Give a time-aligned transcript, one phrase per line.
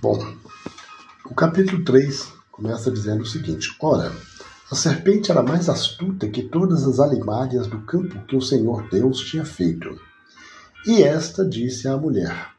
[0.00, 0.18] Bom,
[1.26, 4.10] o capítulo 3 começa dizendo o seguinte: Ora,
[4.70, 9.20] a serpente era mais astuta que todas as alimárias do campo que o Senhor Deus
[9.20, 10.00] tinha feito.
[10.86, 12.50] E esta disse à mulher: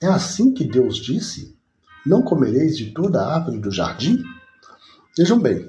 [0.00, 1.56] É assim que Deus disse:
[2.06, 4.22] Não comereis de toda a árvore do jardim?
[5.18, 5.68] Vejam bem,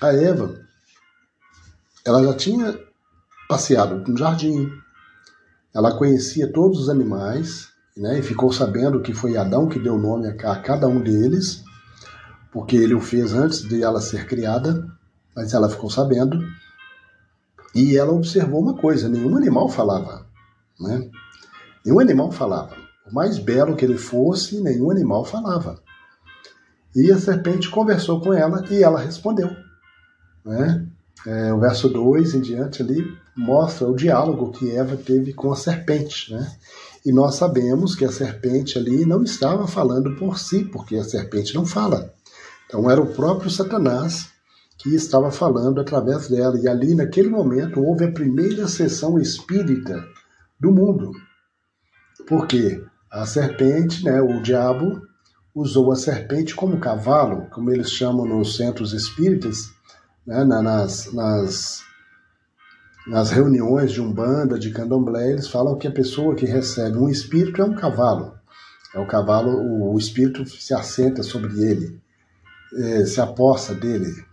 [0.00, 0.60] a Eva,
[2.04, 2.78] ela já tinha
[3.48, 4.70] passeado no jardim,
[5.74, 10.28] ela conhecia todos os animais, né, e ficou sabendo que foi Adão que deu nome
[10.28, 11.62] a cada um deles,
[12.50, 14.86] porque ele o fez antes de ela ser criada,
[15.34, 16.42] mas ela ficou sabendo.
[17.74, 20.26] E ela observou uma coisa: nenhum animal falava.
[20.78, 21.10] Né?
[21.84, 22.76] Nenhum animal falava.
[23.04, 25.80] Por mais belo que ele fosse, nenhum animal falava.
[26.94, 29.50] E a serpente conversou com ela e ela respondeu.
[30.44, 30.86] Né?
[31.26, 35.56] É, o verso 2 em diante ali mostra o diálogo que Eva teve com a
[35.56, 36.32] serpente.
[36.34, 36.46] Né?
[37.04, 41.54] E nós sabemos que a serpente ali não estava falando por si, porque a serpente
[41.54, 42.14] não fala.
[42.66, 44.30] Então era o próprio Satanás
[44.78, 46.58] que estava falando através dela.
[46.58, 50.04] E ali, naquele momento, houve a primeira sessão espírita
[50.58, 51.12] do mundo.
[52.26, 55.02] Porque a serpente, né, o diabo,
[55.54, 59.70] usou a serpente como cavalo, como eles chamam nos centros espíritas,
[60.26, 61.82] né, nas, nas,
[63.06, 67.60] nas reuniões de umbanda, de candomblé, eles falam que a pessoa que recebe um espírito
[67.60, 68.34] é um cavalo.
[68.94, 69.50] É o cavalo,
[69.90, 72.00] o, espírito se assenta sobre ele
[72.74, 74.24] é, se aposta dele.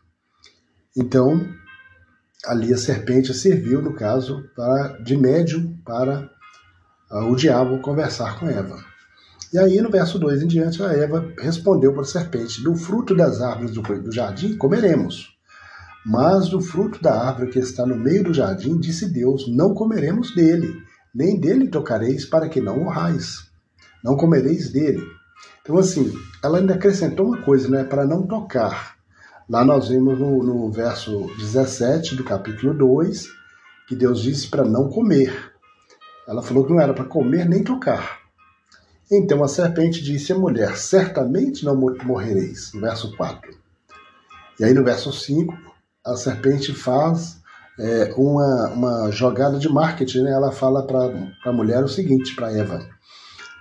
[0.96, 1.48] Então,
[2.46, 6.30] ali a serpente serviu, no caso, para, de médium para
[7.12, 8.84] uh, o diabo conversar com Eva.
[9.52, 13.16] E aí, no verso 2 em diante, a Eva respondeu para a serpente: Do fruto
[13.16, 15.39] das árvores do jardim comeremos.
[16.06, 20.34] Mas do fruto da árvore que está no meio do jardim, disse Deus: Não comeremos
[20.34, 20.76] dele,
[21.14, 23.50] nem dele tocareis, para que não morrais.
[24.04, 25.04] Não comereis dele,
[25.70, 26.12] então, assim,
[26.44, 27.84] ela ainda acrescentou uma coisa, né?
[27.84, 28.98] Para não tocar.
[29.48, 33.28] Lá nós vimos no, no verso 17 do capítulo 2
[33.88, 35.54] que Deus disse para não comer.
[36.28, 38.20] Ela falou que não era para comer nem tocar.
[39.12, 42.72] Então a serpente disse à mulher: Certamente não morrereis.
[42.74, 43.56] No verso 4.
[44.60, 45.56] E aí no verso 5,
[46.06, 47.40] a serpente faz
[47.80, 50.24] é, uma, uma jogada de marketing.
[50.24, 50.32] Né?
[50.32, 51.12] Ela fala para
[51.46, 52.86] a mulher o seguinte, para Eva: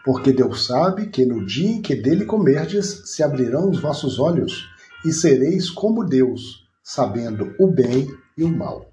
[0.04, 4.66] porque Deus sabe que no dia em que dele comerdes, se abrirão os vossos olhos,
[5.04, 8.90] e sereis como Deus, sabendo o bem e o mal.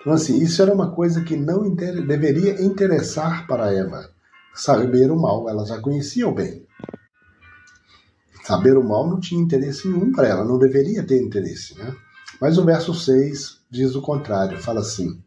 [0.00, 2.04] Então, assim, isso era uma coisa que não inter...
[2.04, 4.10] deveria interessar para Eva.
[4.52, 6.66] Saber o mal, ela já conhecia o bem.
[8.44, 11.78] Saber o mal não tinha interesse nenhum para ela, não deveria ter interesse.
[11.78, 11.94] Né?
[12.40, 15.20] Mas o verso 6 diz o contrário, fala assim: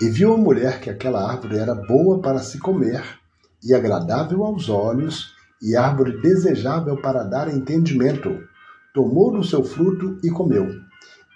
[0.00, 3.02] E viu a mulher que aquela árvore era boa para se comer,
[3.62, 8.38] e agradável aos olhos, e árvore desejável para dar entendimento.
[8.94, 10.68] Tomou do seu fruto e comeu,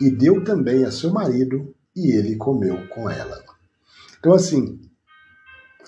[0.00, 3.42] e deu também a seu marido, e ele comeu com ela.
[4.18, 4.80] Então, assim,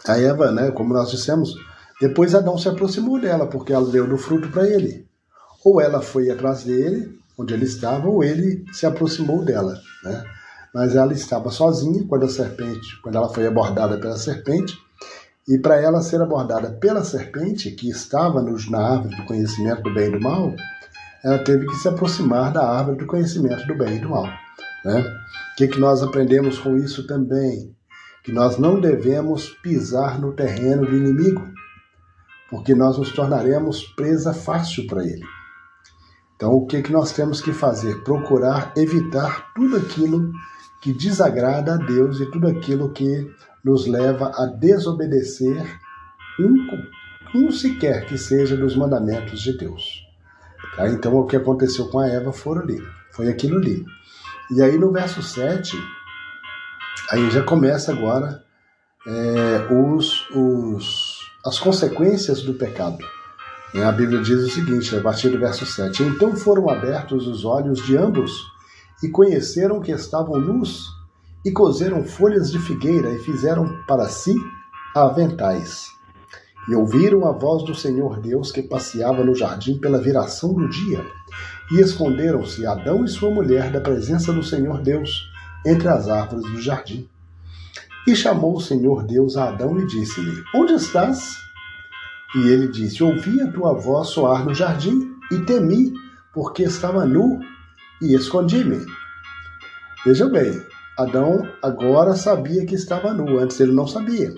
[0.07, 1.55] a Eva, né, como nós dissemos,
[2.01, 5.09] depois Adão se aproximou dela, porque ela deu do fruto para ele.
[5.65, 9.79] Ou ela foi atrás dele, onde ele estava, ou ele se aproximou dela.
[10.03, 10.25] Né?
[10.75, 14.77] Mas ela estava sozinha quando a serpente, quando ela foi abordada pela serpente,
[15.47, 19.93] e para ela ser abordada pela serpente, que estava nos, na árvore do conhecimento do
[19.93, 20.55] bem e do mal,
[21.23, 24.27] ela teve que se aproximar da árvore do conhecimento do bem e do mal.
[24.85, 25.01] Né?
[25.53, 27.75] O que, que nós aprendemos com isso também?
[28.23, 31.47] Que nós não devemos pisar no terreno do inimigo,
[32.51, 35.25] porque nós nos tornaremos presa fácil para ele.
[36.37, 38.03] Então, o que, que nós temos que fazer?
[38.03, 40.33] Procurar evitar tudo aquilo
[40.81, 43.31] que desagrada a Deus e tudo aquilo que
[43.65, 45.81] nos leva a desobedecer
[46.39, 46.67] um,
[47.35, 50.05] um sequer que seja dos mandamentos de Deus.
[50.77, 50.89] Tá?
[50.89, 53.85] Então, o que aconteceu com a Eva foi ali, foi aquilo ali.
[54.51, 55.77] E aí, no verso 7,
[57.11, 58.45] aí já começa agora
[59.07, 62.99] é, os, os, as consequências do pecado.
[63.83, 67.85] A Bíblia diz o seguinte, a partir do verso 7: Então foram abertos os olhos
[67.85, 68.33] de ambos
[69.03, 70.87] e conheceram que estavam nus
[71.45, 74.37] e cozeram folhas de figueira e fizeram para si
[74.95, 75.89] aventais.
[76.69, 81.05] E ouviram a voz do Senhor Deus que passeava no jardim pela viração do dia.
[81.73, 85.29] E esconderam-se Adão e sua mulher da presença do Senhor Deus
[85.67, 87.09] entre as árvores do jardim.
[88.07, 91.44] E chamou o Senhor Deus a Adão e disse-lhe: Onde estás?
[92.35, 95.93] E ele disse: Ouvi a tua voz soar no jardim e temi,
[96.33, 97.41] porque estava nu
[98.03, 98.85] e escondi-me.
[100.05, 100.63] Veja bem,
[100.99, 104.35] Adão agora sabia que estava nu, antes ele não sabia.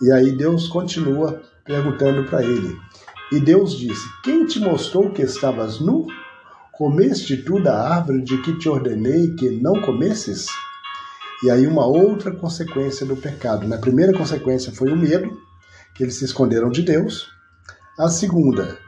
[0.00, 2.76] E aí Deus continua perguntando para ele.
[3.30, 6.06] E Deus disse: Quem te mostrou que estavas nu?
[6.72, 10.46] Comeste tu da árvore de que te ordenei que não comesses?
[11.42, 13.66] E aí, uma outra consequência do pecado.
[13.66, 15.40] na primeira consequência foi o medo,
[15.98, 17.28] que eles se esconderam de Deus.
[17.98, 18.78] A segunda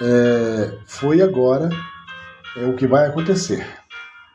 [0.00, 1.68] é, foi agora
[2.56, 3.83] é o que vai acontecer.